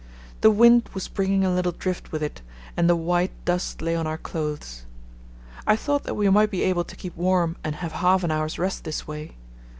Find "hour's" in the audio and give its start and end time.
8.31-8.57